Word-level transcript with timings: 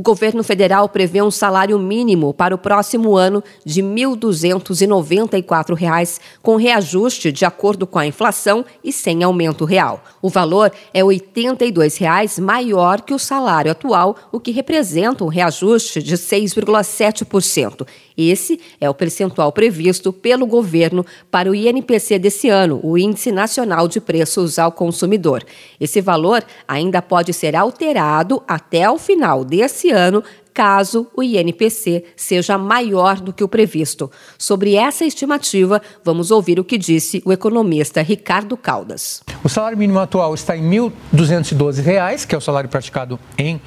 O 0.00 0.02
governo 0.02 0.42
federal 0.42 0.88
prevê 0.88 1.20
um 1.20 1.30
salário 1.30 1.78
mínimo 1.78 2.32
para 2.32 2.54
o 2.54 2.58
próximo 2.58 3.18
ano 3.18 3.44
de 3.66 3.82
R$ 3.82 3.88
1.294, 3.88 6.18
com 6.40 6.56
reajuste 6.56 7.30
de 7.30 7.44
acordo 7.44 7.86
com 7.86 7.98
a 7.98 8.06
inflação 8.06 8.64
e 8.82 8.94
sem 8.94 9.22
aumento 9.22 9.66
real. 9.66 10.02
O 10.22 10.30
valor 10.30 10.72
é 10.94 11.04
82 11.04 11.98
reais 11.98 12.38
maior 12.38 13.02
que 13.02 13.12
o 13.12 13.18
salário 13.18 13.70
atual, 13.70 14.16
o 14.32 14.40
que 14.40 14.52
representa 14.52 15.22
um 15.22 15.28
reajuste 15.28 16.02
de 16.02 16.16
6,7%. 16.16 17.86
Esse 18.16 18.58
é 18.80 18.88
o 18.88 18.94
percentual 18.94 19.52
previsto 19.52 20.10
pelo 20.12 20.46
governo 20.46 21.04
para 21.30 21.50
o 21.50 21.54
INPC 21.54 22.18
desse 22.18 22.48
ano, 22.48 22.80
o 22.82 22.98
Índice 22.98 23.32
Nacional 23.32 23.88
de 23.88 24.00
Preços 24.00 24.58
ao 24.58 24.72
Consumidor. 24.72 25.44
Esse 25.80 26.00
valor 26.00 26.44
ainda 26.68 27.00
pode 27.00 27.32
ser 27.32 27.56
alterado 27.56 28.42
até 28.46 28.90
o 28.90 28.98
final 28.98 29.44
desse 29.44 29.89
ano 29.90 30.22
caso 30.52 31.06
o 31.16 31.22
INPC 31.22 32.04
seja 32.16 32.58
maior 32.58 33.20
do 33.20 33.32
que 33.32 33.44
o 33.44 33.48
previsto. 33.48 34.10
Sobre 34.36 34.74
essa 34.74 35.04
estimativa, 35.04 35.80
vamos 36.04 36.30
ouvir 36.30 36.58
o 36.58 36.64
que 36.64 36.76
disse 36.76 37.22
o 37.24 37.32
economista 37.32 38.02
Ricardo 38.02 38.56
Caldas. 38.56 39.22
O 39.42 39.48
salário 39.48 39.78
mínimo 39.78 39.98
atual 39.98 40.34
está 40.34 40.54
em 40.54 40.68
R$ 40.68 40.92
1.212, 41.14 42.26
que 42.26 42.34
é 42.34 42.38
o 42.38 42.40
salário 42.40 42.68
praticado 42.68 43.18
em 43.38 43.58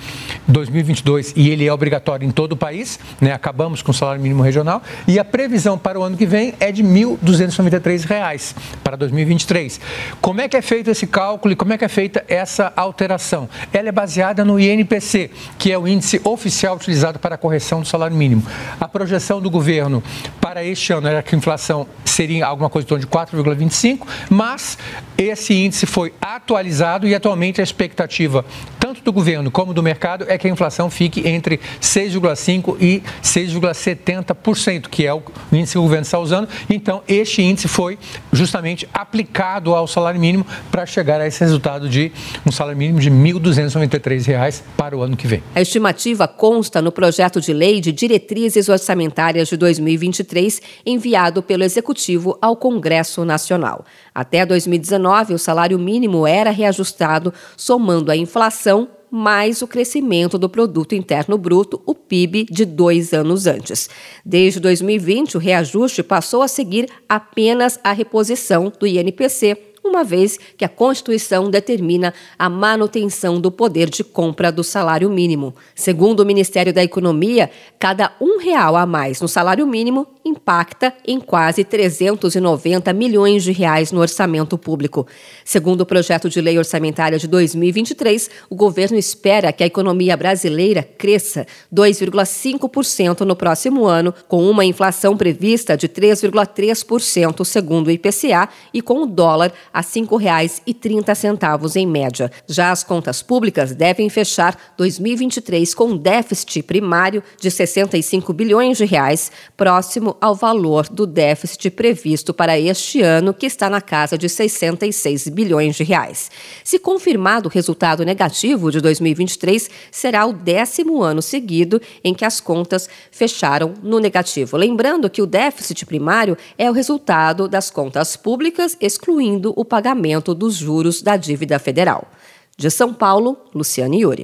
2022 0.47 1.33
e 1.35 1.49
ele 1.49 1.65
é 1.65 1.73
obrigatório 1.73 2.27
em 2.27 2.31
todo 2.31 2.51
o 2.51 2.57
país, 2.57 2.99
né? 3.19 3.33
Acabamos 3.33 3.81
com 3.81 3.89
o 3.89 3.93
salário 3.93 4.21
mínimo 4.21 4.43
regional 4.43 4.83
e 5.07 5.17
a 5.17 5.25
previsão 5.25 5.77
para 5.77 5.99
o 5.99 6.03
ano 6.03 6.15
que 6.15 6.27
vem 6.27 6.53
é 6.59 6.71
de 6.71 6.83
R$ 6.83 6.89
1.293 6.89 8.55
para 8.83 8.95
2023. 8.95 9.79
Como 10.21 10.41
é 10.41 10.47
que 10.47 10.55
é 10.55 10.61
feito 10.61 10.91
esse 10.91 11.07
cálculo 11.07 11.53
e 11.53 11.55
como 11.55 11.73
é 11.73 11.77
que 11.77 11.85
é 11.85 11.89
feita 11.89 12.23
essa 12.27 12.71
alteração? 12.75 13.49
Ela 13.71 13.89
é 13.89 13.91
baseada 13.91 14.45
no 14.45 14.59
INPC, 14.59 15.31
que 15.57 15.71
é 15.71 15.77
o 15.77 15.87
índice 15.87 16.21
oficial 16.23 16.75
utilizado 16.75 17.17
para 17.17 17.33
a 17.33 17.37
correção 17.37 17.81
do 17.81 17.87
salário 17.87 18.15
mínimo. 18.15 18.43
A 18.79 18.87
projeção 18.87 19.41
do 19.41 19.49
governo 19.49 20.03
para 20.39 20.63
este 20.63 20.93
ano 20.93 21.07
era 21.07 21.23
que 21.23 21.33
a 21.33 21.37
inflação 21.37 21.87
seria 22.05 22.45
alguma 22.45 22.69
coisa 22.69 22.85
em 22.85 22.89
torno 22.89 23.03
de 23.03 23.09
4,25, 23.09 24.05
mas 24.29 24.77
esse 25.17 25.62
índice 25.65 25.85
foi 25.85 26.13
atualizado 26.21 27.07
e 27.07 27.15
atualmente 27.15 27.61
a 27.61 27.63
expectativa 27.63 28.45
tanto 28.83 29.01
do 29.01 29.13
governo 29.13 29.49
como 29.49 29.73
do 29.73 29.81
mercado 29.81 30.25
é 30.27 30.37
que 30.37 30.45
a 30.45 30.49
inflação 30.49 30.89
fique 30.89 31.25
entre 31.25 31.57
6,5% 31.79 32.75
e 32.81 33.01
6,70%, 33.23 34.89
que 34.89 35.07
é 35.07 35.13
o 35.13 35.23
índice 35.53 35.71
que 35.71 35.77
o 35.77 35.83
governo 35.83 36.01
está 36.01 36.19
usando. 36.19 36.49
Então, 36.69 37.01
este 37.07 37.41
índice 37.41 37.69
foi 37.69 37.97
justamente 38.33 38.85
aplicado 38.93 39.73
ao 39.73 39.87
salário 39.87 40.19
mínimo 40.19 40.45
para 40.69 40.85
chegar 40.85 41.21
a 41.21 41.25
esse 41.25 41.39
resultado 41.39 41.87
de 41.87 42.11
um 42.45 42.51
salário 42.51 42.77
mínimo 42.77 42.99
de 42.99 43.07
R$ 43.07 43.15
1.293 43.15 44.61
para 44.75 44.97
o 44.97 45.01
ano 45.01 45.15
que 45.15 45.27
vem. 45.27 45.41
A 45.55 45.61
estimativa 45.61 46.27
consta 46.27 46.81
no 46.81 46.91
projeto 46.91 47.39
de 47.39 47.53
lei 47.53 47.79
de 47.79 47.93
diretrizes 47.93 48.67
orçamentárias 48.67 49.47
de 49.47 49.55
2023, 49.55 50.61
enviado 50.85 51.41
pelo 51.41 51.63
Executivo 51.63 52.37
ao 52.41 52.57
Congresso 52.57 53.23
Nacional. 53.23 53.85
Até 54.13 54.45
2019, 54.45 55.35
o 55.35 55.39
salário 55.39 55.79
mínimo 55.79 56.27
era 56.27 56.51
reajustado 56.51 57.33
somando 57.55 58.11
a 58.11 58.17
inflação 58.17 58.72
mais 59.15 59.61
o 59.61 59.67
crescimento 59.67 60.39
do 60.39 60.49
produto 60.49 60.95
interno 60.95 61.37
bruto, 61.37 61.79
o 61.85 61.93
PIB, 61.93 62.47
de 62.49 62.65
dois 62.65 63.13
anos 63.13 63.45
antes. 63.45 63.87
Desde 64.25 64.59
2020, 64.59 65.37
o 65.37 65.39
reajuste 65.39 66.01
passou 66.01 66.41
a 66.41 66.47
seguir 66.47 66.89
apenas 67.07 67.79
a 67.83 67.91
reposição 67.91 68.73
do 68.79 68.87
INPC 68.87 69.73
uma 69.83 70.03
vez 70.03 70.39
que 70.57 70.65
a 70.65 70.69
Constituição 70.69 71.51
determina 71.51 72.13
a 72.39 72.49
manutenção 72.49 73.39
do 73.39 73.51
poder 73.51 73.89
de 73.89 74.03
compra 74.03 74.51
do 74.51 74.63
salário 74.63 75.09
mínimo. 75.09 75.53
Segundo 75.75 76.21
o 76.21 76.25
Ministério 76.25 76.73
da 76.73 76.83
Economia, 76.83 77.51
cada 77.77 78.13
um 78.19 78.39
real 78.39 78.75
a 78.75 78.85
mais 78.85 79.21
no 79.21 79.27
salário 79.27 79.67
mínimo 79.67 80.07
impacta 80.43 80.93
em 81.07 81.21
quase 81.21 81.63
390 81.63 82.91
milhões 82.91 83.43
de 83.43 83.53
reais 83.53 83.93
no 83.93 84.01
orçamento 84.01 84.57
público. 84.57 85.07
Segundo 85.45 85.81
o 85.81 85.85
projeto 85.85 86.29
de 86.29 86.41
lei 86.41 86.57
orçamentária 86.57 87.17
de 87.17 87.27
2023, 87.27 88.29
o 88.49 88.55
governo 88.55 88.97
espera 88.97 89.53
que 89.53 89.63
a 89.63 89.67
economia 89.67 90.17
brasileira 90.17 90.83
cresça 90.83 91.47
2,5% 91.73 93.21
no 93.21 93.37
próximo 93.37 93.85
ano, 93.85 94.13
com 94.27 94.49
uma 94.49 94.65
inflação 94.65 95.15
prevista 95.15 95.77
de 95.77 95.87
3,3% 95.87 97.45
segundo 97.45 97.87
o 97.87 97.91
IPCA 97.91 98.49
e 98.73 98.81
com 98.81 99.03
o 99.03 99.05
dólar 99.05 99.53
a 99.73 99.79
R$ 99.79 99.85
5,30 99.85 101.75
em 101.77 101.87
média. 101.87 102.29
Já 102.47 102.71
as 102.71 102.83
contas 102.83 103.21
públicas 103.21 103.73
devem 103.73 104.09
fechar 104.09 104.57
2023 104.77 105.73
com 105.73 105.95
déficit 105.95 106.63
primário 106.63 107.23
de 107.39 107.49
65 107.49 108.33
bilhões 108.33 108.77
de 108.77 108.85
reais, 108.85 109.31
próximo 109.55 110.17
ao 110.19 110.32
valor 110.35 110.87
do 110.87 111.07
déficit 111.07 111.71
previsto 111.71 112.33
para 112.33 112.59
este 112.59 113.01
ano, 113.01 113.33
que 113.33 113.47
está 113.47 113.69
na 113.69 113.81
casa 113.81 114.15
de 114.17 114.29
66 114.29 115.29
bilhões 115.29 115.75
de 115.75 115.83
reais. 115.83 116.29
Se 116.63 116.77
confirmado 116.77 117.49
o 117.49 117.51
resultado 117.51 118.05
negativo 118.05 118.71
de 118.71 118.79
2023, 118.79 119.69
será 119.91 120.25
o 120.27 120.33
décimo 120.33 121.01
ano 121.01 121.21
seguido 121.21 121.81
em 122.03 122.13
que 122.13 122.25
as 122.25 122.39
contas 122.39 122.87
fecharam 123.11 123.73
no 123.81 123.99
negativo. 123.99 124.55
Lembrando 124.55 125.09
que 125.09 125.21
o 125.21 125.25
déficit 125.25 125.83
primário 125.85 126.37
é 126.57 126.69
o 126.69 126.73
resultado 126.73 127.47
das 127.47 127.71
contas 127.71 128.15
públicas, 128.15 128.77
excluindo 128.79 129.51
o 129.55 129.63
o 129.63 129.65
pagamento 129.65 130.35
dos 130.35 130.55
juros 130.55 131.01
da 131.01 131.15
dívida 131.15 131.57
federal. 131.57 132.07
De 132.55 132.69
São 132.69 132.93
Paulo, 132.93 133.37
Luciane 133.55 134.01
Yuri. 134.01 134.21